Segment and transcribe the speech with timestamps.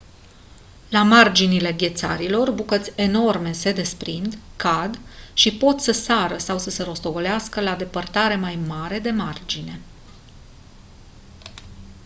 [0.89, 4.99] la marginile ghețarilor bucăți enorme se desprind cad
[5.33, 9.79] și pot să sară sau să se rostogolească la depărtare mai mare de margine